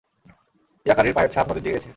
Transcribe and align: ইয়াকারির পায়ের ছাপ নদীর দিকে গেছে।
ইয়াকারির 0.85 1.15
পায়ের 1.15 1.31
ছাপ 1.33 1.45
নদীর 1.47 1.63
দিকে 1.63 1.75
গেছে। 1.75 1.89